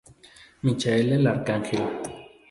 [0.63, 1.83] Michael el Arcángel".